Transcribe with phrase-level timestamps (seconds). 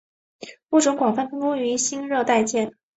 [0.71, 2.73] 物种广泛分布于新热带界。